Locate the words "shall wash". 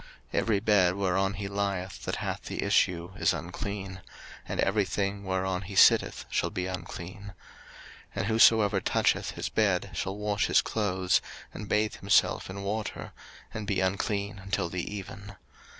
9.93-10.47